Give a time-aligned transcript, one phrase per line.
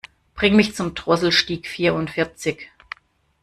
[0.33, 2.71] Bring mich zum Drosselstieg vierundvierzig.